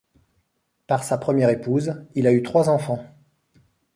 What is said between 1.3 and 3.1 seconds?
épouse, il a eu trois enfants;